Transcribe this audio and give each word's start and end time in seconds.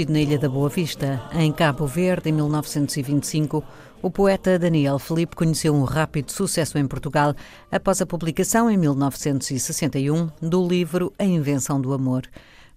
Nascido 0.00 0.12
na 0.14 0.20
Ilha 0.20 0.38
da 0.38 0.48
Boa 0.48 0.70
Vista, 0.70 1.20
em 1.34 1.52
Cabo 1.52 1.86
Verde, 1.86 2.30
em 2.30 2.32
1925, 2.32 3.62
o 4.00 4.10
poeta 4.10 4.58
Daniel 4.58 4.98
Felipe 4.98 5.36
conheceu 5.36 5.74
um 5.74 5.84
rápido 5.84 6.32
sucesso 6.32 6.78
em 6.78 6.86
Portugal 6.86 7.34
após 7.70 8.00
a 8.00 8.06
publicação, 8.06 8.70
em 8.70 8.78
1961, 8.78 10.30
do 10.40 10.66
livro 10.66 11.12
A 11.18 11.24
Invenção 11.24 11.78
do 11.78 11.92
Amor. 11.92 12.22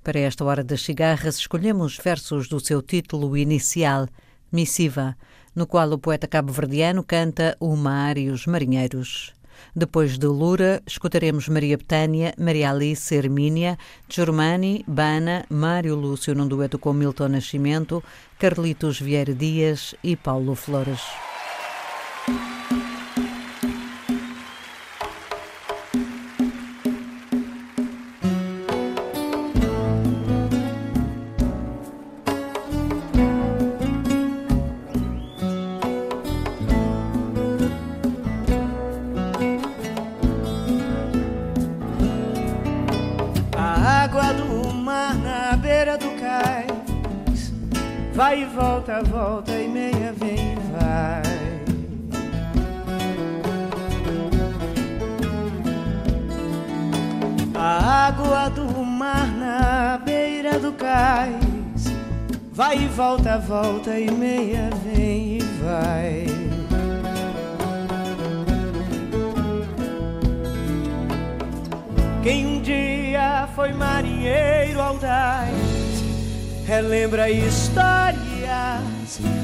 Para 0.03 0.19
esta 0.19 0.43
hora 0.43 0.65
das 0.65 0.81
cigarras, 0.81 1.37
escolhemos 1.37 1.97
versos 1.97 2.49
do 2.49 2.59
seu 2.59 2.81
título 2.81 3.37
inicial, 3.37 4.05
Missiva, 4.51 5.15
no 5.55 5.65
qual 5.65 5.89
o 5.93 5.97
poeta 5.97 6.27
cabo-verdiano 6.27 7.05
canta 7.05 7.55
O 7.57 7.73
Mar 7.77 8.17
e 8.17 8.29
os 8.29 8.45
Marinheiros. 8.45 9.33
Depois 9.75 10.17
de 10.17 10.27
Lura, 10.27 10.81
escutaremos 10.85 11.47
Maria 11.47 11.77
Betânia, 11.77 12.33
Maria 12.37 12.71
Alice, 12.71 13.13
Hermínia, 13.13 13.77
Germani, 14.07 14.83
Bana, 14.87 15.45
Mário 15.49 15.95
Lúcio 15.95 16.35
num 16.35 16.47
dueto 16.47 16.77
com 16.77 16.93
Milton 16.93 17.29
Nascimento, 17.29 18.03
Carlitos 18.39 18.99
Vieira 18.99 19.33
Dias 19.33 19.95
e 20.03 20.15
Paulo 20.15 20.55
Flores. 20.55 21.01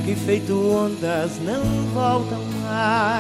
Que 0.10 0.16
feito 0.16 0.54
ondas 0.54 1.40
não 1.40 1.64
voltam 1.94 2.40
mais 2.64 3.19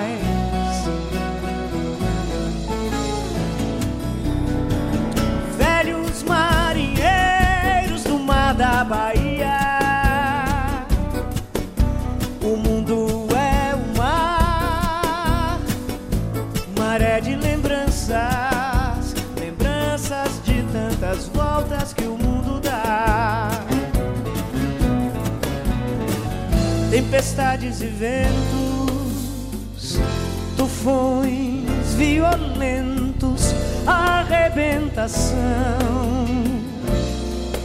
Tempestades 27.39 27.81
e 27.81 27.85
ventos, 27.85 29.29
tufões 30.57 31.93
violentos 31.95 33.55
arrebentação. 33.87 35.37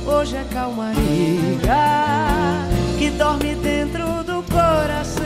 Hoje 0.07 0.37
é 0.37 0.45
calmaria 0.53 1.01
que 2.97 3.11
dorme 3.11 3.57
dentro 3.57 4.23
do 4.23 4.45
coração. 4.45 5.25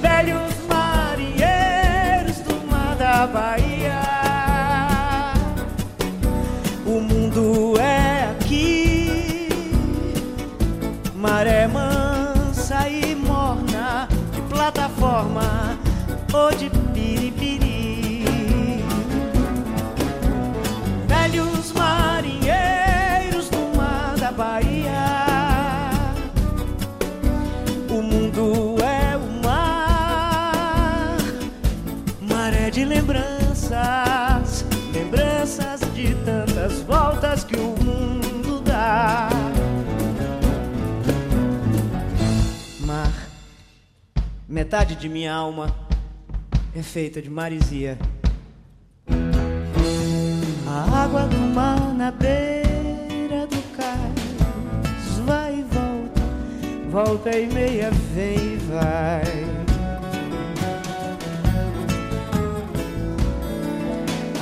Velhos 0.00 0.54
marinheiros 0.66 2.38
do 2.38 2.54
mar 2.70 2.96
da 2.96 3.26
Bahia. 3.26 4.00
O 6.86 7.02
mundo 7.02 7.75
plataforma 15.16 15.78
ou 16.34 16.50
de 16.56 16.75
Metade 44.56 44.96
de 44.96 45.06
minha 45.06 45.34
alma 45.34 45.66
é 46.74 46.82
feita 46.82 47.20
de 47.20 47.28
marisia. 47.28 47.98
A 50.66 51.02
água 51.04 51.26
do 51.26 51.36
mar 51.36 51.78
na 51.92 52.10
beira 52.10 53.46
do 53.46 53.62
cais 53.76 55.18
vai 55.26 55.58
e 55.58 55.62
volta, 55.62 56.22
volta 56.88 57.38
e 57.38 57.46
meia 57.48 57.90
vem 58.14 58.54
e 58.54 58.56
vai. 58.70 59.44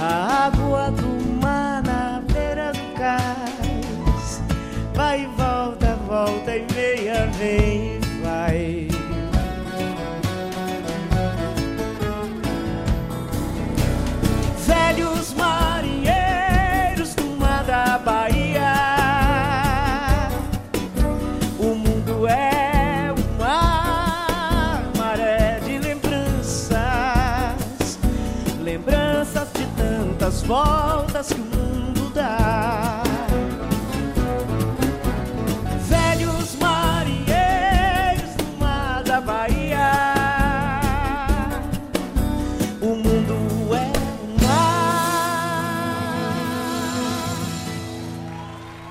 A 0.01 0.45
água 0.47 0.93
do 0.93 1.43
mar 1.43 1.83
na 1.83 2.23
beira 2.33 2.73
do 2.73 2.95
cais 2.97 4.41
vai 4.95 5.25
e 5.25 5.27
volta, 5.27 5.54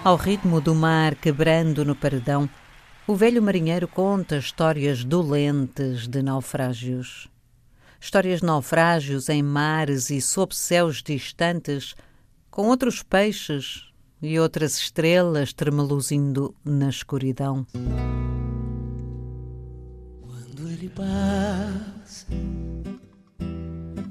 Ao 0.03 0.17
ritmo 0.17 0.60
do 0.60 0.75
mar 0.75 1.15
quebrando 1.15 1.86
no 1.86 1.95
paredão, 1.95 2.50
o 3.07 3.15
velho 3.15 3.41
marinheiro 3.41 3.88
conta 3.88 4.36
histórias 4.36 5.01
dolentes 5.01 6.10
de 6.10 6.22
naufrágios. 6.22 7.29
Histórias 8.01 8.41
de 8.41 8.45
naufrágios 8.45 9.29
em 9.29 9.41
mares 9.41 10.10
e 10.10 10.19
sob 10.19 10.53
céus 10.53 11.01
distantes, 11.01 11.95
com 12.51 12.67
outros 12.67 13.01
peixes 13.01 13.93
e 14.22 14.38
outras 14.38 14.77
estrelas 14.77 15.53
tremeluzindo 15.53 16.53
na 16.65 16.89
escuridão. 16.89 17.65
Quando 20.22 20.67
ele 20.69 20.89
passa, 20.89 22.27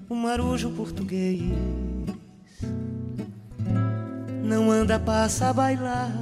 o 0.08 0.14
marujo 0.14 0.70
português 0.70 1.42
não 4.42 4.70
anda, 4.70 4.98
passa 4.98 5.48
a 5.48 5.52
bailar 5.52 6.12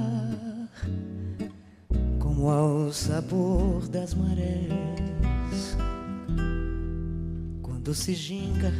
como 2.19 2.49
ao 2.49 2.91
sabor 2.91 3.87
das 3.87 4.13
marés 4.13 5.77
quando 7.61 7.95
se 7.95 8.13
ginga, 8.13 8.71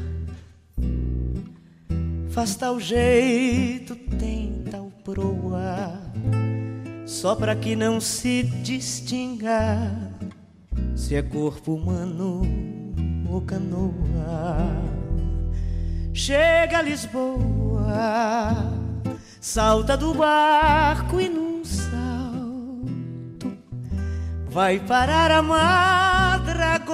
faz 2.29 2.55
tal 2.55 2.79
jeito, 2.79 3.95
tem 3.95 4.63
tal 4.69 4.91
proa, 5.03 5.99
só 7.05 7.35
para 7.35 7.55
que 7.55 7.75
não 7.75 7.99
se 7.99 8.43
distinga 8.43 9.91
se 10.95 11.15
é 11.15 11.21
corpo 11.21 11.73
humano 11.73 12.43
ou 13.29 13.41
canoa. 13.41 13.91
Chega 16.13 16.77
a 16.77 16.81
Lisboa, 16.81 17.91
salta 19.41 19.97
do 19.97 20.13
barco 20.13 21.19
e 21.19 21.27
num 21.27 21.65
salto 21.65 21.91
vai 24.51 24.79
parar 24.79 25.31
a 25.31 25.41
Madragoa 25.41 26.91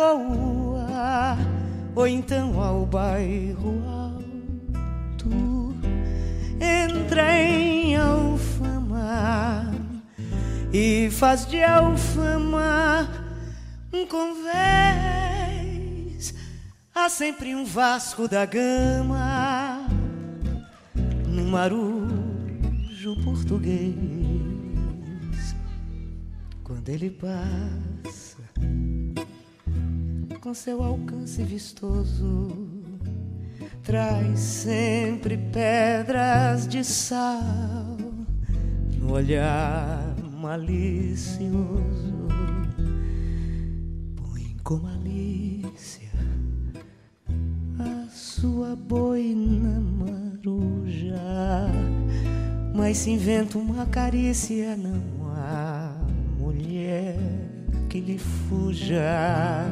ou 1.93 2.07
então 2.07 2.63
ao 2.63 2.85
bairro 2.85 3.83
alto. 3.85 5.75
Entra 6.61 7.33
em 7.33 7.97
Alfama 7.97 9.69
e 10.71 11.09
faz 11.11 11.45
de 11.45 11.61
Alfama 11.61 13.09
um 13.91 14.07
convés. 14.07 14.47
Há 16.95 17.09
sempre 17.09 17.53
um 17.53 17.65
Vasco 17.65 18.25
da 18.25 18.45
Gama 18.45 19.85
no 21.27 21.43
marujo 23.07 23.15
português. 23.23 23.95
Quando 26.63 26.89
ele 26.89 27.09
passa 27.09 28.43
com 30.41 30.53
seu 30.53 30.83
alcance 30.83 31.41
vistoso, 31.43 32.67
traz 33.83 34.39
sempre 34.39 35.37
pedras 35.37 36.67
de 36.67 36.83
sal 36.83 37.97
no 38.99 39.13
olhar 39.13 40.13
malicioso. 40.41 42.27
Põe 44.17 44.57
com 44.63 44.77
malícia 44.79 46.11
a 47.79 48.09
sua 48.09 48.75
boina 48.75 49.79
maruja, 49.79 51.15
mas 52.77 52.97
se 52.99 53.09
inventa 53.09 53.57
uma 53.57 53.87
carícia, 53.87 54.77
não 54.77 55.01
há 55.35 55.95
mulher 56.37 57.17
que 57.89 57.99
lhe 57.99 58.19
fuja. 58.19 59.65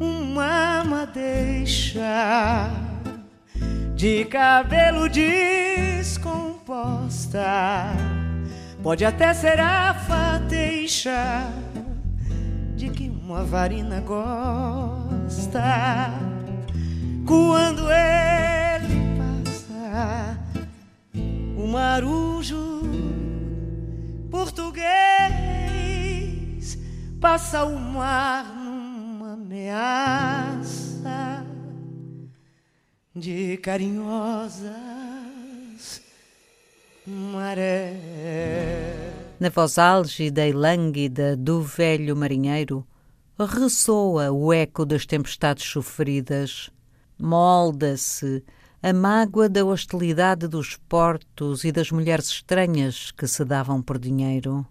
Uma 0.00 0.82
madeixa 0.82 2.70
de 3.94 4.24
cabelo 4.24 5.10
descomposta. 5.10 6.30
Pode 8.82 9.04
até 9.04 9.34
ser 9.34 9.60
a 9.60 9.92
fateixa 9.92 11.52
de 12.74 12.88
que 12.88 13.10
uma 13.10 13.44
varina 13.44 14.00
gosta. 14.00 15.60
Quando 17.26 17.82
ele 17.92 19.18
passa, 19.18 20.41
marujo 21.72 22.82
português 24.30 24.82
passa 27.18 27.64
o 27.64 27.78
mar 27.78 28.44
numa 28.54 29.32
ameaça 29.32 30.66
de 33.16 33.56
carinhosas 33.56 34.82
marés. 37.06 37.96
Na 39.40 39.48
voz 39.48 39.78
álgida 39.78 40.46
e 40.46 40.52
lânguida 40.52 41.34
do 41.34 41.62
velho 41.62 42.14
marinheiro, 42.14 42.86
ressoa 43.38 44.30
o 44.30 44.52
eco 44.52 44.84
das 44.84 45.06
tempestades 45.06 45.64
sofridas, 45.64 46.68
molda-se 47.18 48.44
a 48.82 48.92
mágoa 48.92 49.48
da 49.48 49.64
hostilidade 49.64 50.48
dos 50.48 50.76
portos 50.88 51.62
e 51.62 51.70
das 51.70 51.92
mulheres 51.92 52.26
estranhas 52.26 53.12
que 53.12 53.28
se 53.28 53.44
davam 53.44 53.80
por 53.80 53.96
dinheiro. 53.96 54.66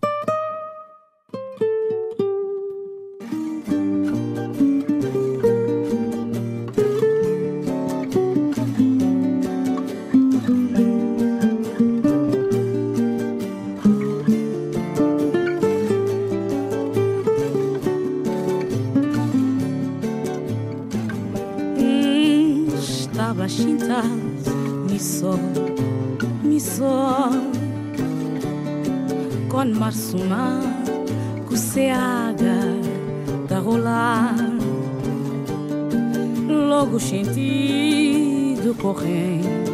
Logo 36.82 37.00
sentido 37.00 38.74
correndo 38.74 39.72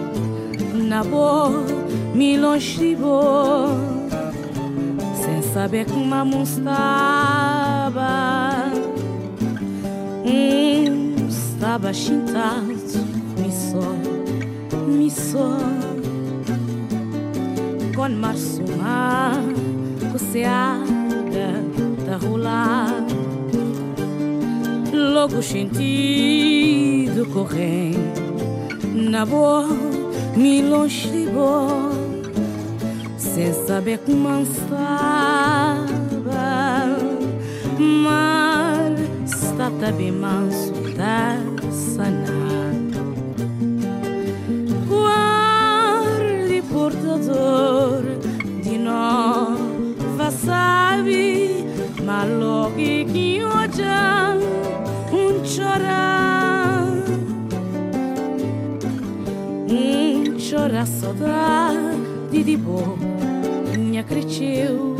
na 0.73 1.05
boa 1.05 1.63
longe 2.37 2.97
boa 2.97 3.69
sem 5.15 5.41
saber 5.53 5.85
como 5.85 6.13
a 6.13 6.25
estava. 6.43 8.03
Um 10.25 11.27
estava 11.29 11.93
chintado 11.93 12.75
me 13.37 13.51
só 13.53 13.95
me 14.85 15.09
só. 15.09 15.57
Com 17.95 18.09
marsuma 18.09 19.31
passeada 20.11 21.63
da 22.05 22.17
rolar 22.17 23.06
logo 24.97 25.41
sentido 25.41 27.25
correndo 27.27 28.35
na 28.93 29.25
boa 29.25 29.67
me 30.35 30.61
longe 30.61 31.09
de 31.09 31.27
boa 31.29 31.91
sem 33.17 33.53
saber 33.53 33.99
como 33.99 34.41
estava 34.41 34.87
mar 37.79 38.91
está 39.67 39.91
bem 39.91 40.11
manso 40.11 40.73
tá 40.95 41.37
sanado. 41.71 43.15
Guarde 44.87 46.61
portador 46.71 48.03
de 48.63 48.77
nós 48.77 49.59
sabe 50.31 51.65
maloki 52.03 52.96
kioja 52.96 52.96
um 60.47 60.49
chorar 60.49 60.87
saudade 60.87 62.43
de 62.43 62.55
boa 62.55 62.97
cresceu 64.07 64.95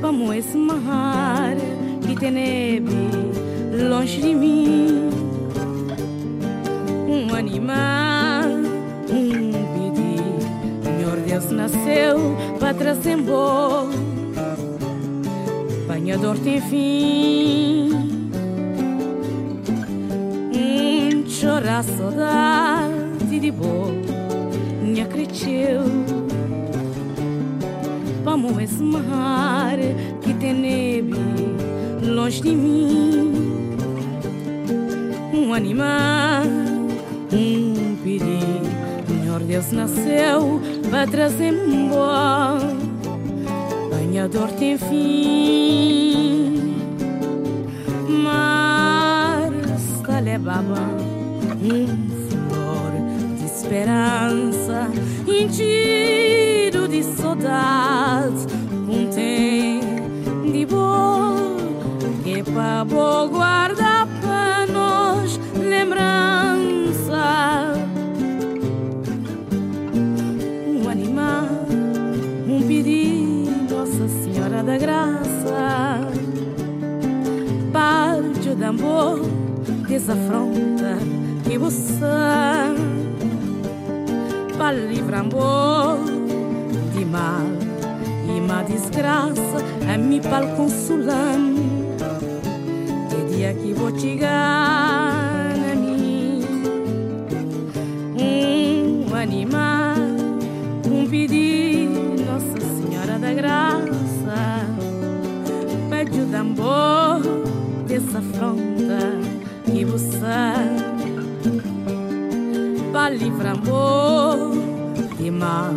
vamos 0.00 0.36
esse 0.36 0.56
mar 0.56 1.56
que 2.06 2.14
tem 2.16 2.30
neve 2.30 3.88
longe 3.88 4.20
de 4.20 4.34
mim 4.34 5.08
um 7.08 7.34
animal 7.34 8.44
um 9.10 9.48
Deus 11.28 11.50
nasceu 11.52 12.36
para 12.58 12.74
trazer 12.74 13.16
bom. 13.18 13.90
Banhador 15.86 16.36
tem 16.38 16.60
fim. 16.60 17.97
Um 21.58 21.60
chorar 21.60 21.82
saudade 21.82 23.40
de 23.40 23.50
boa, 23.50 23.90
acreditou. 25.02 25.82
Vamos 28.22 28.62
esmar 28.62 29.76
que 30.22 30.34
tem 30.34 30.54
neve 30.54 31.16
longe 32.06 32.42
de 32.42 32.54
mim. 32.54 33.32
Um 35.34 35.52
animal, 35.52 36.44
um 37.32 37.96
perigo 38.04 38.68
Senhor 39.08 39.40
Deus 39.40 39.72
nasceu 39.72 40.60
para 40.88 41.08
trazer 41.08 41.52
um 41.52 41.88
bom. 41.88 42.58
Banhador 43.90 44.52
tem 44.52 44.78
fim, 44.78 46.76
mas 48.08 49.98
está 50.00 50.20
levava 50.20 51.17
um 51.62 51.86
flor 52.28 52.92
de 53.36 53.44
esperança, 53.44 54.88
enchido 55.26 56.88
de 56.88 57.02
saudade, 57.02 58.46
um 58.88 59.08
tempo 59.10 60.50
de 60.50 60.66
boa 60.66 61.36
que 62.24 62.42
para 62.42 62.84
guardar 62.84 64.06
para 64.20 64.66
nós 64.66 65.38
lembrança. 65.54 66.18
da 74.68 74.76
graça. 74.76 76.00
Parte 77.72 78.54
de 78.54 78.64
amor 78.64 79.20
desafronta 79.88 81.17
você 81.56 82.04
para 84.58 84.72
livrar 84.72 85.20
amor 85.20 85.98
de 86.92 87.04
mal 87.04 87.46
e 88.28 88.40
má 88.40 88.62
desgraça. 88.62 89.64
A 89.90 89.96
mim 89.96 90.20
para 90.20 90.46
consolar 90.56 91.38
que 93.08 93.34
dia 93.34 93.54
que 93.54 93.72
vou 93.72 93.98
chegar 93.98 95.54
a 95.72 95.74
mim. 95.74 96.44
Um 98.20 99.14
animal 99.14 99.96
um 100.86 101.06
pedido 101.08 102.24
Nossa 102.26 102.60
Senhora 102.60 103.18
da 103.18 103.32
Graça. 103.32 104.66
Pede 105.88 106.20
o 106.20 106.26
tambor 106.26 107.22
dessa 107.86 108.20
fronta 108.20 108.98
que 109.64 109.84
você 109.84 110.87
para 113.08 113.16
livrar 113.16 113.56
amor. 113.56 114.52
De 115.16 115.30
mal 115.30 115.72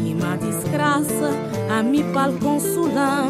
e 0.00 0.14
má 0.14 0.36
desgraça 0.36 1.30
a 1.70 1.82
mi 1.82 2.02
pal 2.14 2.32
consolam. 2.34 3.28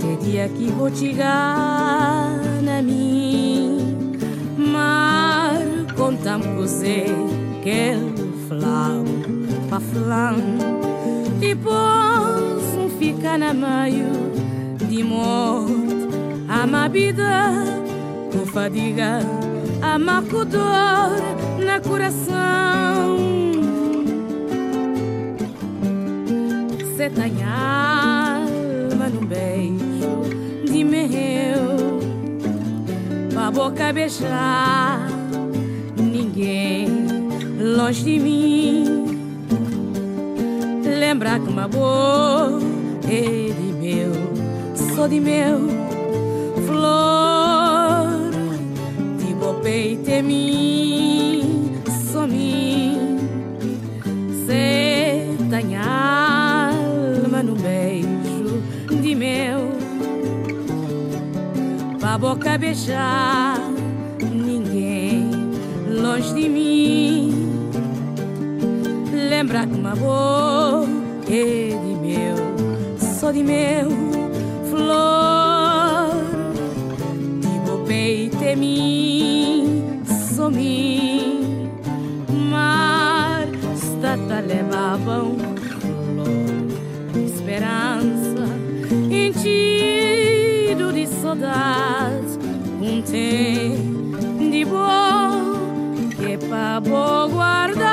Te 0.00 0.24
dia 0.24 0.48
que 0.48 0.70
vou 0.70 0.94
chegar 0.94 2.30
na 2.62 2.82
mim 2.82 4.16
Mar 4.56 5.58
contam 5.96 6.40
cozê 6.56 7.06
que 7.62 7.68
ele 7.68 8.32
flau 8.48 9.04
pa 9.70 9.80
flan 9.80 10.36
Depois 11.40 12.74
um 12.78 12.88
fica 12.98 13.36
na 13.36 13.52
meio 13.52 14.12
de 14.88 15.02
morte. 15.02 15.74
A 16.48 16.88
vida 16.88 17.50
com 18.32 18.46
fadiga 18.46 19.43
Com 20.30 20.44
dor 20.46 21.62
na 21.64 21.78
coração. 21.80 23.16
Você 26.78 27.10
tem 27.10 27.44
alma 27.44 29.08
num 29.08 29.26
beijo 29.26 30.64
de 30.64 30.82
meu. 30.82 32.00
Pra 33.32 33.50
boca 33.50 33.92
beijar 33.92 35.06
ninguém 35.96 36.88
longe 37.60 38.02
de 38.02 38.18
mim. 38.18 39.18
Lembra 40.98 41.38
que 41.38 41.48
uma 41.48 41.68
boa 41.68 42.58
é 43.06 43.52
de 43.52 43.72
meu. 43.78 44.12
Sou 44.96 45.06
de 45.06 45.20
meu 45.20 45.83
é 50.06 50.22
mim 50.22 51.72
Sou 52.10 52.26
mim 52.26 53.18
Cê 54.46 55.34
tem 55.50 55.76
alma 55.76 57.42
no 57.44 57.54
beijo 57.54 58.62
de 59.00 59.14
meu. 59.14 59.70
Pra 62.00 62.18
boca 62.18 62.58
beijar 62.58 63.58
ninguém 64.20 65.30
longe 65.88 66.34
de 66.34 66.48
mim. 66.48 67.32
Lembra 69.28 69.66
que 69.66 69.74
uma 69.74 69.94
boca 69.94 70.88
é 71.30 71.68
de 71.68 71.94
meu 72.00 72.36
Sou 73.20 73.32
de 73.32 73.44
meu 73.44 74.13
flor 85.04 85.36
Esperança 87.14 88.48
Enchido 89.10 90.92
de 90.92 91.06
saudade 91.06 92.38
Um 92.80 93.02
tempo 93.02 94.50
de 94.50 94.64
boa 94.64 95.30
Que 96.16 96.38
pra 96.48 96.80
boa 96.80 97.28
guardava 97.28 97.83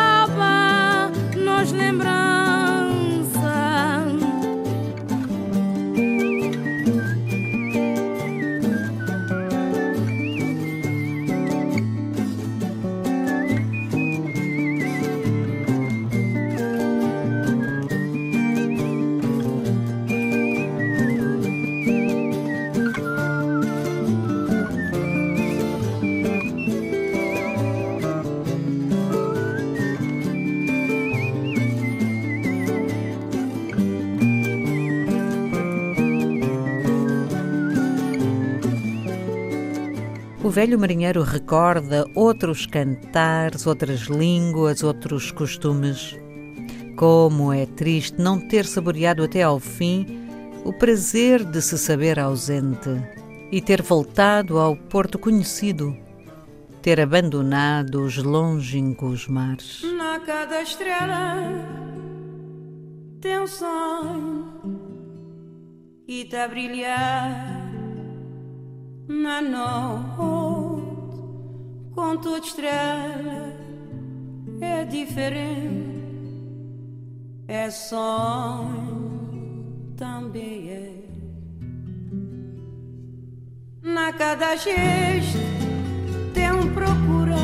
velho 40.52 40.78
marinheiro 40.78 41.24
recorda 41.24 42.06
outros 42.14 42.66
cantares, 42.66 43.66
outras 43.66 44.02
línguas, 44.02 44.84
outros 44.84 45.32
costumes. 45.32 46.18
Como 46.98 47.54
é 47.54 47.66
triste 47.66 48.22
não 48.22 48.40
ter 48.40 48.66
saboreado 48.66 49.24
até 49.24 49.44
ao 49.44 49.60
fim 49.60 50.06
o 50.64 50.74
prazer 50.74 51.44
de 51.44 51.62
se 51.62 51.78
saber 51.78 52.20
ausente 52.20 52.90
e 53.52 53.62
ter 53.62 53.82
voltado 53.82 54.60
ao 54.60 54.76
porto 54.76 55.18
conhecido, 55.18 55.96
ter 56.82 57.00
abandonado 57.00 58.04
os 58.04 58.18
longínquos 58.18 59.28
mares. 59.28 59.82
Na 59.98 60.20
cada 60.20 60.62
estrela 60.62 61.36
tem 63.20 63.40
um 63.40 63.48
sonho 63.48 64.52
e 66.08 66.26
tá 66.26 66.44
a 66.44 66.48
brilhar 66.48 67.61
na 69.12 69.42
noite 69.42 70.92
com 71.94 72.18
toda 72.18 72.46
estrela 72.46 73.54
é 74.62 74.86
diferente 74.86 75.92
é 77.48 77.70
sonho 77.70 79.12
também 79.98 80.70
é. 80.70 80.92
Na 83.84 84.14
cada 84.14 84.56
gesto 84.56 85.38
tem 86.34 86.52
um 86.52 86.74
procura 86.74 87.36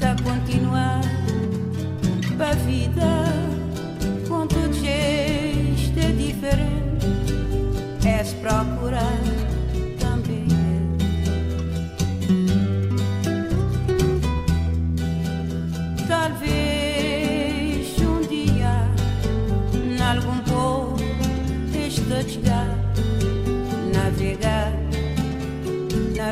da 0.00 0.16
continuar 0.24 1.00
pra 2.36 2.52
vida 2.54 3.23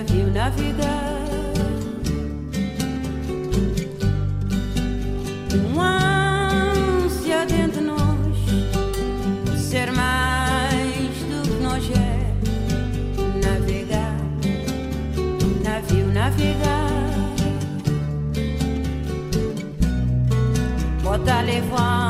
navio 0.03 0.33
navegar 0.33 1.15
uma 5.71 7.05
ânsia 7.05 7.47
dentro 7.47 7.81
de 7.81 7.87
nós 7.87 9.61
ser 9.61 9.93
mais 9.93 11.15
do 11.31 11.43
que 11.49 11.62
nós 11.62 11.85
é. 11.91 12.33
Navegar 13.45 14.17
navio 15.62 16.07
navegar 16.09 16.91
bota 21.05 21.43
levando 21.43 22.02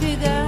navegar. 0.00 0.43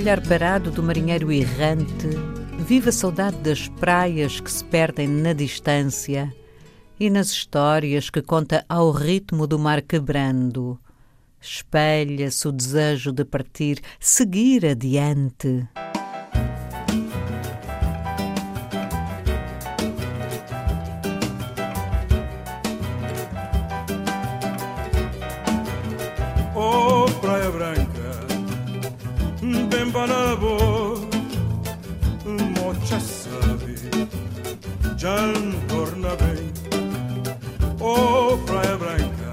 Olhar 0.00 0.26
parado 0.26 0.70
do 0.70 0.82
marinheiro 0.82 1.30
errante, 1.30 2.08
vive 2.58 2.88
a 2.88 2.92
saudade 2.92 3.36
das 3.36 3.68
praias 3.68 4.40
que 4.40 4.50
se 4.50 4.64
perdem 4.64 5.06
na 5.06 5.34
distância 5.34 6.34
e 6.98 7.10
nas 7.10 7.28
histórias 7.28 8.08
que 8.08 8.22
conta 8.22 8.64
ao 8.66 8.90
ritmo 8.92 9.46
do 9.46 9.58
mar 9.58 9.82
quebrando. 9.82 10.78
Espelha-se 11.38 12.48
o 12.48 12.52
desejo 12.52 13.12
de 13.12 13.26
partir, 13.26 13.82
seguir 13.98 14.64
adiante. 14.64 15.68
Torna 35.00 36.14
bem 36.16 36.52
Oh 37.80 38.36
praia 38.44 38.76
branca 38.76 39.32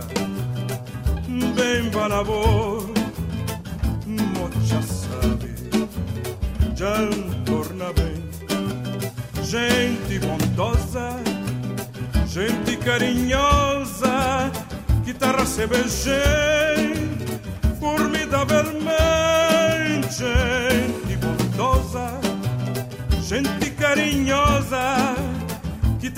Bem 1.56 1.90
banabo 1.90 2.88
Mocha 4.06 4.82
sabe 4.82 5.54
Já 6.74 6.96
torna 7.46 7.92
bem 7.94 8.24
Gente 9.44 10.20
bondosa 10.20 11.20
Gente 12.28 12.78
carinhosa 12.78 14.52
Guitarra 15.04 15.44
beijei 15.68 16.96
Formidável 17.80 18.78
gente 20.18 21.18
bondosa, 21.18 22.20
gente 23.22 23.70
carinhosa, 23.72 25.16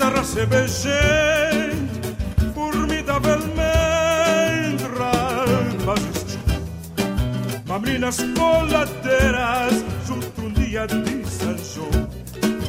te 0.00 0.08
recebe 0.18 0.66
gente 0.68 2.14
formidavelmente 2.54 4.84
rapazes. 4.98 6.38
Mamrinas 7.66 8.16
coladeiras, 8.36 9.84
junto 10.06 10.40
um 10.40 10.50
dia 10.52 10.86
de 10.86 11.26
São 11.28 11.58
João, 11.58 12.08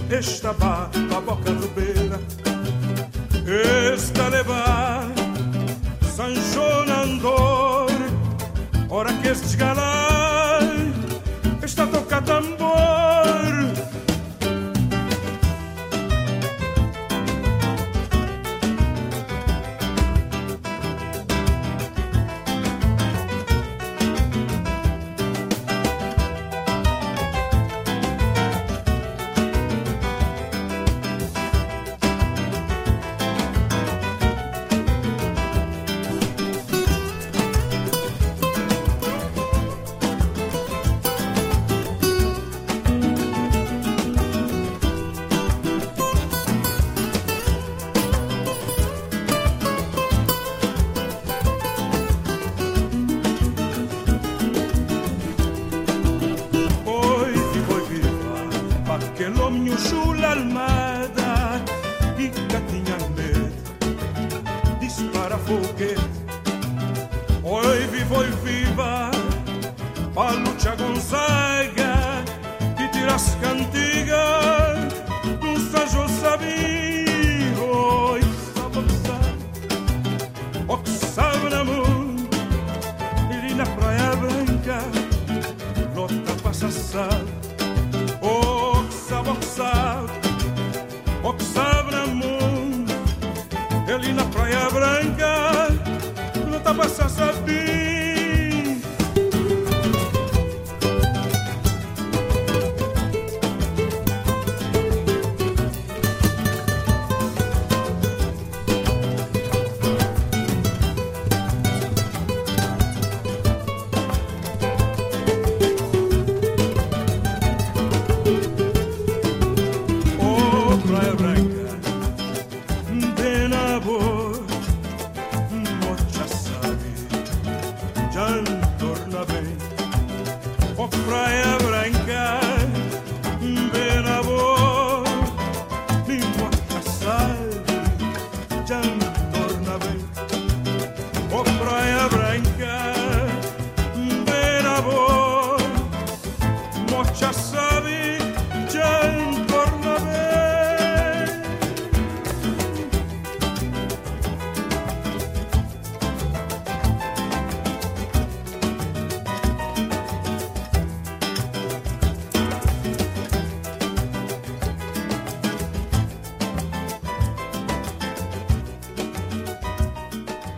estava 0.09 0.89
a 1.15 1.21
boca 1.21 1.51
do 1.51 1.67
beira, 1.69 2.19
esta 3.93 4.27
levar 4.27 5.07
São 6.13 6.35
João 6.35 7.03
andor, 7.03 7.87
ora 8.89 9.13
que 9.13 9.29
este 9.29 9.55
galãs 9.57 10.91
está 11.63 11.87
tambor. 12.21 12.60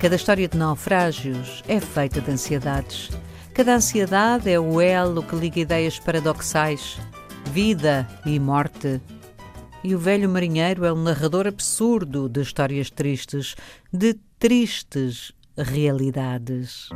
Cada 0.04 0.18
história 0.18 0.50
de 0.50 0.58
naufrágios 0.58 1.64
é 1.66 1.80
feita 1.80 2.20
de 2.20 2.30
ansiedades. 2.30 3.10
Cada 3.54 3.76
ansiedade 3.76 4.52
é 4.52 4.60
o 4.60 4.82
elo 4.82 5.24
que 5.24 5.34
liga 5.34 5.62
ideias 5.62 5.98
paradoxais, 5.98 6.98
vida 7.54 8.06
e 8.26 8.38
morte. 8.38 9.00
E 9.82 9.96
o 9.96 9.98
velho 9.98 10.28
marinheiro 10.28 10.84
é 10.84 10.92
um 10.92 11.02
narrador 11.02 11.48
absurdo 11.48 12.28
de 12.28 12.42
histórias 12.42 12.90
tristes, 12.90 13.56
de 13.94 14.16
tristes 14.38 15.32
realidades. 15.58 16.90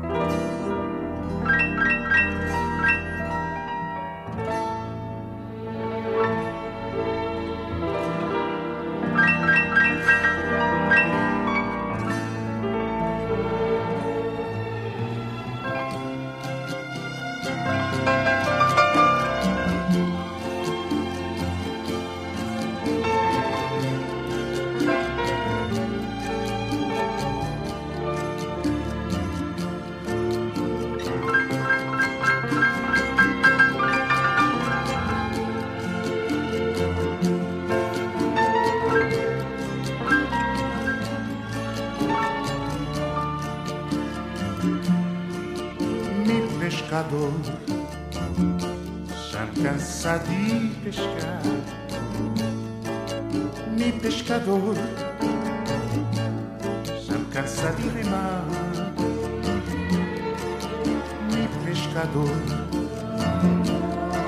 Mi 61.31 61.47
pescador 61.63 62.35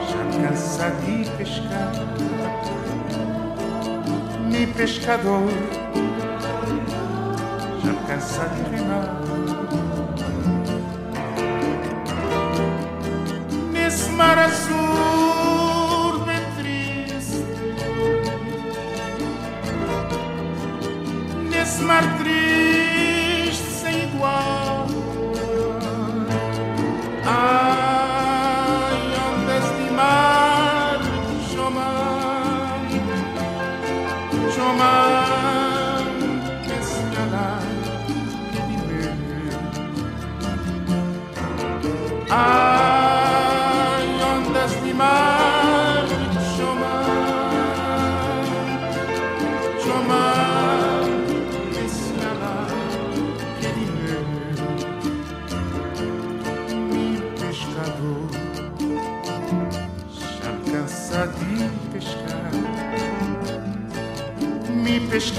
já 0.10 0.24
cansa 0.42 0.90
de 1.02 1.30
pescar. 1.38 1.92
Mi 4.46 4.68
pescador 4.68 5.50
já 7.84 7.94
cansa 8.08 8.46
de 8.50 8.62
remar. 8.76 9.29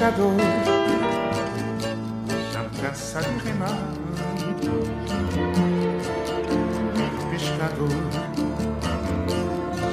Pescador, 0.01 0.33
já 2.51 2.65
cansa 2.81 3.21
de 3.21 3.45
remar. 3.45 3.79
meu 6.97 7.31
pescador 7.31 7.91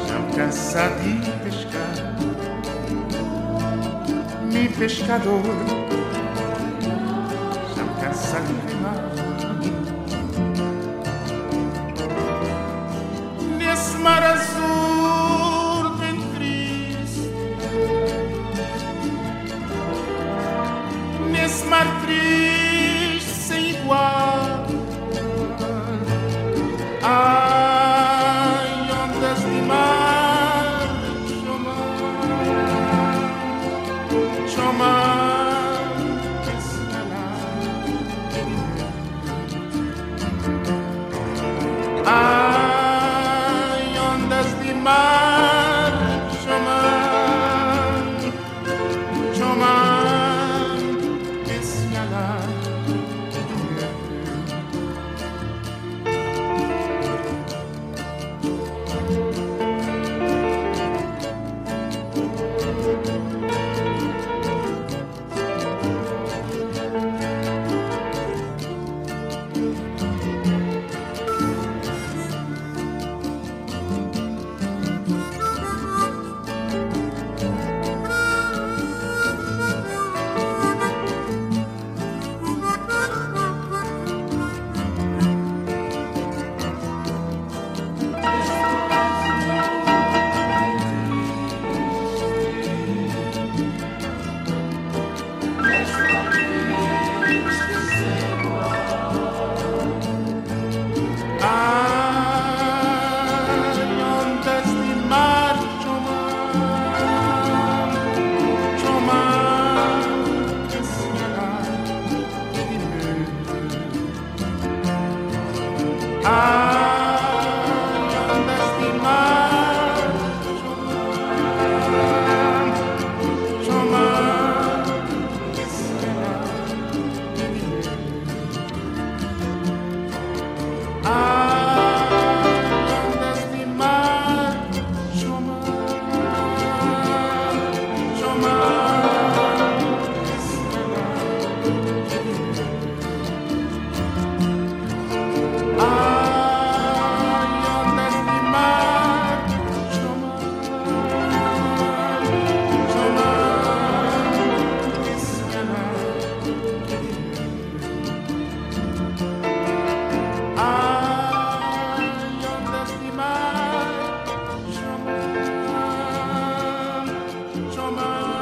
já 0.08 0.20
cansa 0.34 0.88
de 1.02 1.14
pescar. 1.44 2.16
Me 4.50 4.70
pescador 4.70 5.77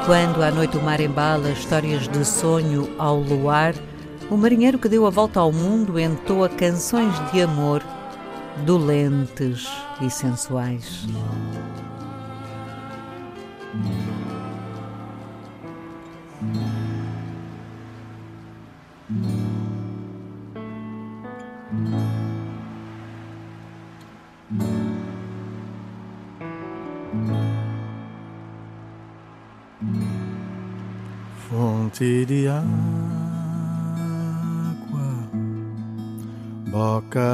Quando 0.06 0.44
à 0.44 0.52
noite 0.52 0.78
o 0.78 0.82
mar 0.84 1.00
embala 1.00 1.50
histórias 1.50 2.08
de 2.08 2.24
sonho 2.24 2.88
ao 3.00 3.18
luar, 3.18 3.74
o 4.30 4.38
marinheiro 4.38 4.78
que 4.78 4.88
deu 4.88 5.08
a 5.08 5.10
volta 5.10 5.40
ao 5.40 5.52
mundo 5.52 6.00
entoa 6.00 6.48
canções 6.48 7.12
de 7.32 7.42
amor 7.42 7.82
dolentes 8.64 9.68
e 10.00 10.08
sensuais. 10.08 11.08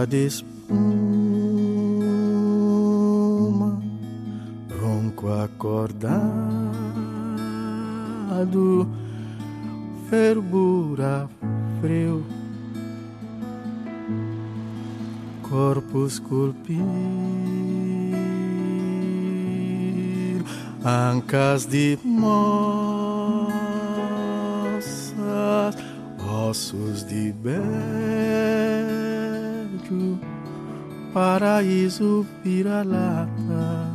De 0.05 0.25
espuma, 0.25 0.49
ronco 4.81 5.31
acordado, 5.31 6.21
fervura 10.09 11.29
frio, 11.79 12.23
corpo 15.41 16.05
esculpido, 16.05 16.85
ancas 20.83 21.65
de 21.65 21.97
moças, 22.03 22.80
paraíso 31.13 32.25
vira-lata, 32.43 33.91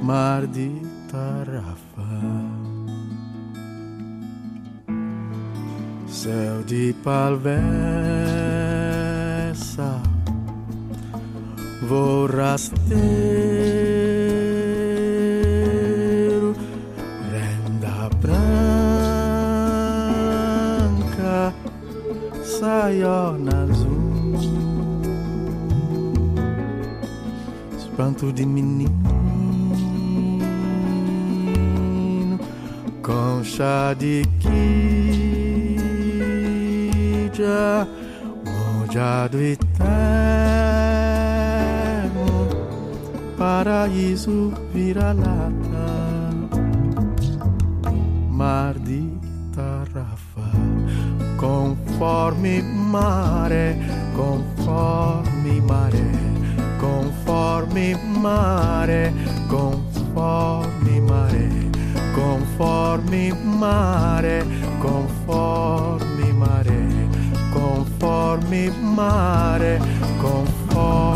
mar 0.00 0.46
de 0.46 0.70
tarrafa, 1.10 2.08
céu 6.06 6.62
de 6.64 6.94
palvessa, 7.02 7.52
vou 11.82 12.26
rasteiro, 12.26 12.92
renda 17.32 18.08
branca, 18.20 18.62
saiona 22.44 23.61
espanto 27.92 28.32
de 28.32 28.46
menino 28.46 28.90
com 33.02 33.44
chá 33.44 33.92
de 33.92 34.22
quija, 34.40 34.56
molhado 38.46 39.38
eterno, 39.42 39.68
paraíso 43.36 44.54
vira-lata, 44.72 45.52
mar 48.30 48.74
de 48.78 49.02
tarrafa, 49.54 50.50
conforme 51.36 52.62
maré, 52.62 53.76
conforme 54.16 55.60
maré, 55.60 56.10
conforme 56.80 57.21
conformi 57.42 57.98
mare, 58.20 59.12
conformi 59.48 61.00
mare, 61.00 61.48
conformi 62.14 63.32
mare, 63.42 64.46
conformi 64.78 66.32
mare, 66.32 67.08
conformi 67.52 68.70
mare, 68.94 69.80
conformi 70.20 71.11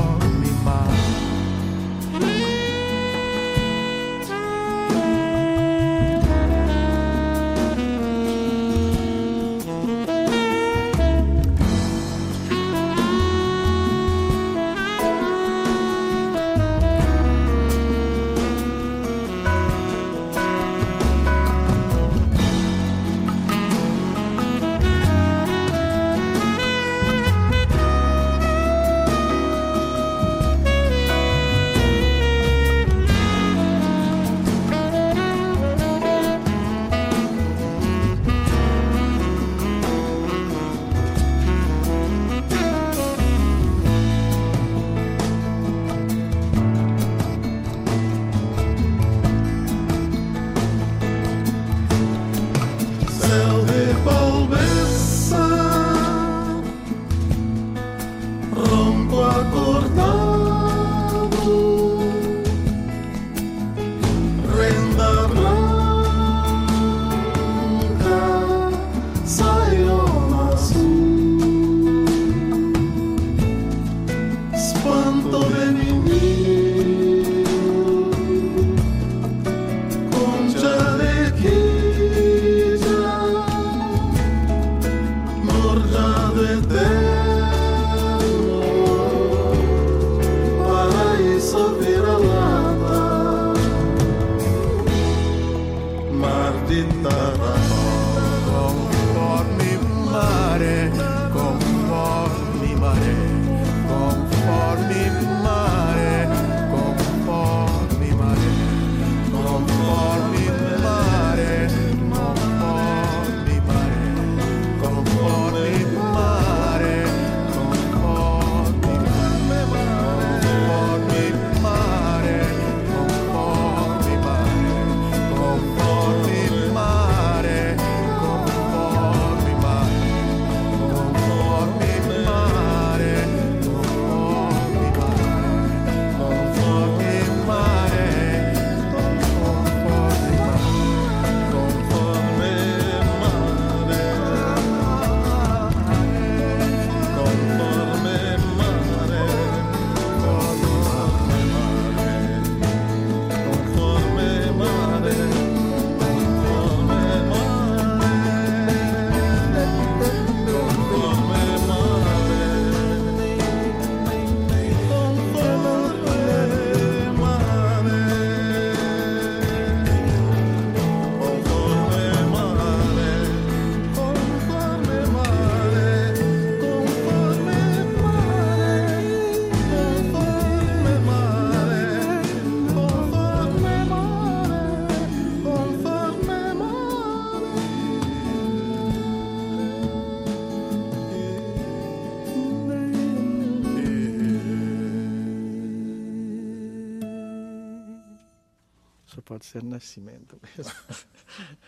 Nascimento 199.62 200.40
mesmo. 200.42 200.72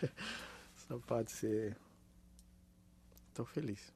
Só 0.87 0.99
pode 0.99 1.31
ser. 1.31 1.77
Estou 3.27 3.45
feliz. 3.45 3.93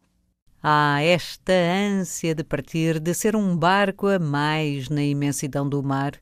Há 0.62 1.02
esta 1.02 1.52
ânsia 1.52 2.34
de 2.34 2.44
partir, 2.44 3.00
de 3.00 3.14
ser 3.14 3.36
um 3.36 3.58
barco 3.58 4.08
a 4.08 4.18
mais 4.18 4.88
na 4.88 5.04
imensidão 5.04 5.68
do 5.68 5.84
mar, 5.84 6.14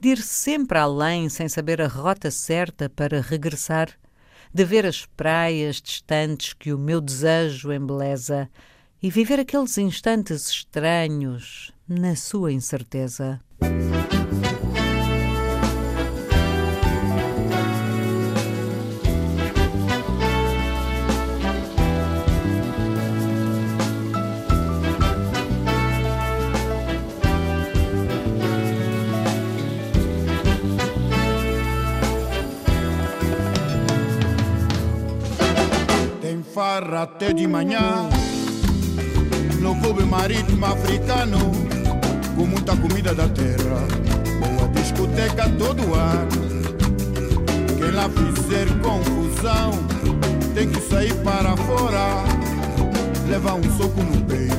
de 0.00 0.10
ir 0.10 0.18
sempre 0.22 0.78
além 0.78 1.28
sem 1.28 1.48
saber 1.48 1.82
a 1.82 1.88
rota 1.88 2.30
certa 2.30 2.88
para 2.88 3.20
regressar, 3.20 3.90
de 4.52 4.64
ver 4.64 4.86
as 4.86 5.04
praias 5.04 5.76
distantes 5.76 6.54
que 6.54 6.72
o 6.72 6.78
meu 6.78 7.00
desejo 7.00 7.72
embeleza 7.72 8.48
e 9.02 9.10
viver 9.10 9.40
aqueles 9.40 9.76
instantes 9.78 10.48
estranhos 10.48 11.72
na 11.88 12.16
sua 12.16 12.52
incerteza. 12.52 13.40
Até 36.94 37.32
de 37.32 37.46
manhã 37.46 38.08
No 39.60 39.74
clube 39.76 40.04
marítimo 40.04 40.66
africano 40.66 41.38
Com 42.36 42.46
muita 42.46 42.76
comida 42.76 43.14
da 43.14 43.28
terra 43.28 44.12
discoteca 44.82 45.48
todo 45.58 45.94
ano. 45.94 46.52
Quem 47.78 47.90
lá 47.92 48.08
fizer 48.08 48.66
confusão 48.80 49.70
tem 50.54 50.68
que 50.68 50.80
sair 50.80 51.14
para 51.22 51.56
fora, 51.56 52.24
levar 53.28 53.54
um 53.54 53.62
soco 53.76 54.02
no 54.02 54.24
peito, 54.24 54.56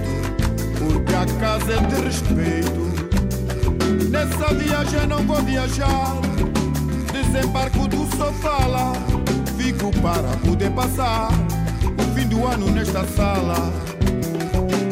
porque 0.80 1.14
a 1.14 1.26
casa 1.40 1.74
é 1.74 1.82
de 1.82 2.02
respeito. 2.02 2.84
Nessa 4.10 4.54
viagem 4.54 5.08
não 5.08 5.24
vou 5.26 5.42
viajar, 5.44 6.16
desembarco 7.12 7.88
do 7.88 8.06
sofala, 8.16 8.94
fico 9.58 9.92
para 10.02 10.38
poder 10.46 10.72
passar 10.72 11.30
o 12.44 12.48
ano 12.48 12.70
nesta 12.72 13.06
sala. 13.08 13.72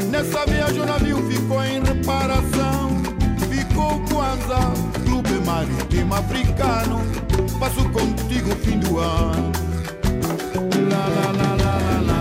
Nessa 0.10 0.46
viagem 0.46 0.82
o 0.82 0.86
navio 0.86 1.18
ficou 1.30 1.64
em 1.64 1.84
reparação, 1.84 2.90
ficou 3.50 4.00
Kwanza, 4.10 4.72
clube 5.04 5.34
marítimo 5.46 6.16
africano, 6.16 7.02
passo 7.60 7.84
contigo 7.90 8.52
o 8.52 8.56
fim 8.56 8.80
do 8.80 9.00
ano. 9.00 9.52
La 10.90 11.08
la 11.08 11.32
la 11.32 11.56
la 11.56 11.78
la 11.80 12.00
la 12.08 12.21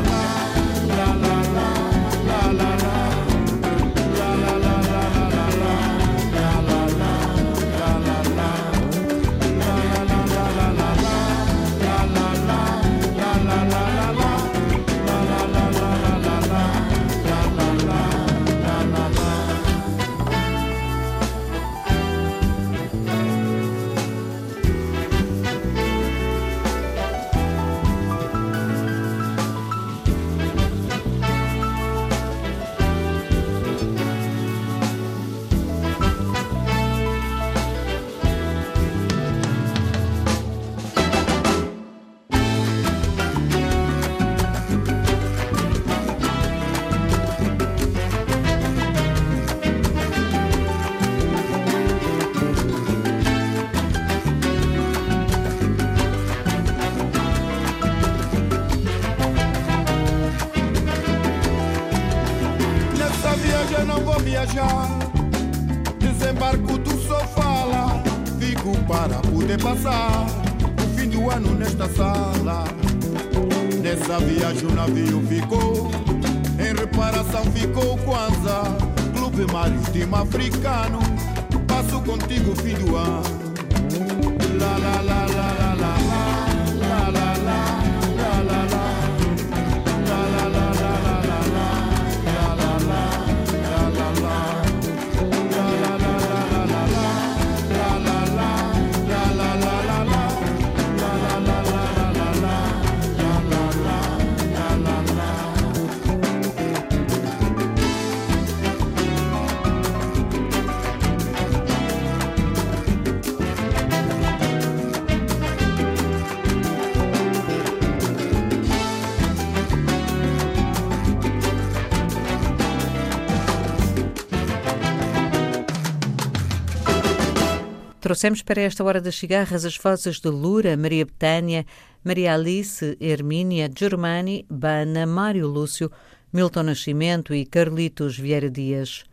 Trouxemos 128.10 128.42
para 128.42 128.62
esta 128.62 128.82
hora 128.82 129.00
das 129.00 129.14
cigarras 129.14 129.64
as 129.64 129.76
vozes 129.76 130.18
de 130.18 130.28
Lura, 130.30 130.76
Maria 130.76 131.06
Betânia, 131.06 131.64
Maria 132.02 132.34
Alice, 132.34 132.96
Hermínia, 133.00 133.70
Germani, 133.72 134.44
Bana, 134.50 135.06
Mário 135.06 135.46
Lúcio, 135.46 135.92
Milton 136.32 136.64
Nascimento 136.64 137.32
e 137.32 137.46
Carlitos 137.46 138.18
Vieira 138.18 138.50
Dias. 138.50 139.04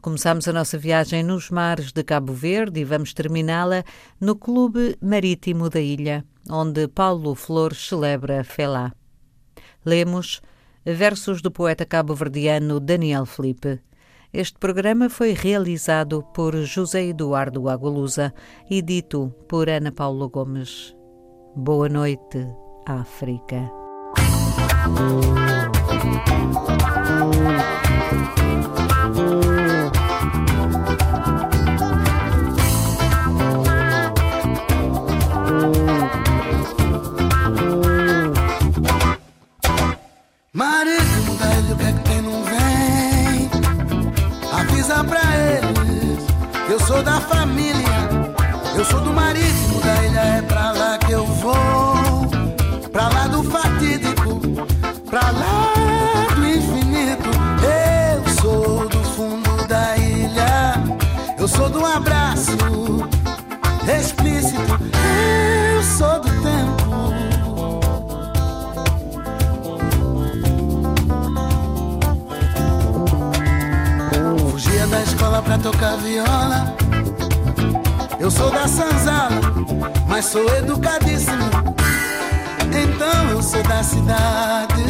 Começamos 0.00 0.46
a 0.46 0.52
nossa 0.52 0.78
viagem 0.78 1.24
nos 1.24 1.50
mares 1.50 1.90
de 1.90 2.04
Cabo 2.04 2.32
Verde 2.32 2.78
e 2.78 2.84
vamos 2.84 3.12
terminá-la 3.12 3.82
no 4.20 4.36
Clube 4.36 4.96
Marítimo 5.02 5.68
da 5.68 5.80
Ilha, 5.80 6.24
onde 6.48 6.86
Paulo 6.86 7.34
Flores 7.34 7.88
celebra 7.88 8.44
Felá. 8.44 8.92
Lemos 9.84 10.40
versos 10.84 11.42
do 11.42 11.50
poeta 11.50 11.84
cabo-verdiano 11.84 12.78
Daniel 12.78 13.26
Felipe. 13.26 13.80
Este 14.36 14.58
programa 14.58 15.08
foi 15.08 15.32
realizado 15.32 16.24
por 16.34 16.56
José 16.66 17.04
Eduardo 17.04 17.68
Agualusa 17.68 18.34
e 18.68 18.82
dito 18.82 19.32
por 19.48 19.68
Ana 19.68 19.92
Paula 19.92 20.26
Gomes. 20.26 20.92
Boa 21.54 21.88
noite, 21.88 22.44
África. 22.84 23.70
Da 47.04 47.20
família, 47.20 48.08
eu 48.76 48.84
sou 48.86 49.00
do 49.00 49.12
marítimo 49.12 49.33
sou 78.34 78.50
da 78.50 78.66
Sanzala, 78.66 79.40
mas 80.08 80.24
sou 80.26 80.44
educadíssimo. 80.56 81.44
Então 82.68 83.30
eu 83.30 83.42
sou 83.42 83.62
da 83.62 83.82
cidade. 83.82 84.84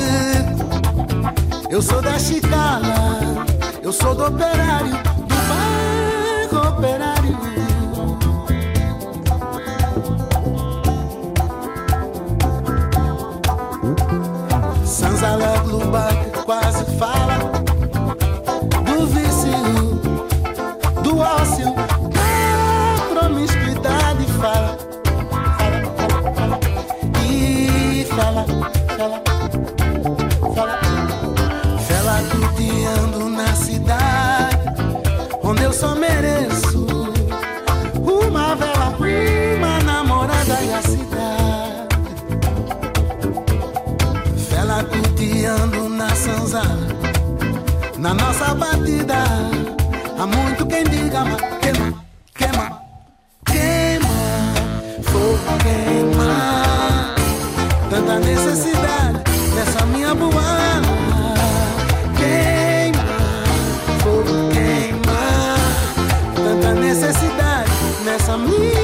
Eu 1.68 1.82
sou 1.82 2.01
da 2.01 2.18
Chicala. 2.18 3.45
Eu 3.82 3.92
sou 3.92 4.14
do 4.14 4.26
operário, 4.26 4.95
Há 50.24 50.26
muito 50.26 50.66
quem 50.66 50.85
diga, 50.85 51.24
mas 51.24 51.41
queima, 51.61 52.05
queima, 52.35 52.80
queima, 53.45 54.09
fogo 55.03 55.59
queima. 55.62 57.14
Tanta 57.91 58.18
necessidade 58.20 59.22
nessa 59.55 59.87
minha 59.87 60.14
boala. 60.14 60.80
Queima, 62.16 63.05
fogo 64.03 64.49
queima. 64.53 65.57
Tanta 66.35 66.74
necessidade 66.74 67.70
nessa 68.05 68.39
minha 68.39 68.84